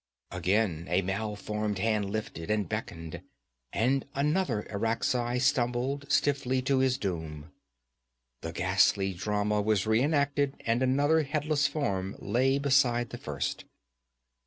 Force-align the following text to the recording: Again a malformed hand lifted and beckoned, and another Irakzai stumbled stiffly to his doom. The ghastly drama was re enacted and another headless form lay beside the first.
Again 0.31 0.87
a 0.89 1.03
malformed 1.03 1.77
hand 1.77 2.09
lifted 2.09 2.49
and 2.49 2.67
beckoned, 2.67 3.21
and 3.71 4.03
another 4.15 4.65
Irakzai 4.71 5.37
stumbled 5.37 6.11
stiffly 6.11 6.59
to 6.63 6.79
his 6.79 6.97
doom. 6.97 7.51
The 8.41 8.51
ghastly 8.51 9.13
drama 9.13 9.61
was 9.61 9.85
re 9.85 10.01
enacted 10.01 10.55
and 10.65 10.81
another 10.81 11.21
headless 11.21 11.67
form 11.67 12.15
lay 12.19 12.57
beside 12.57 13.11
the 13.11 13.19
first. 13.19 13.65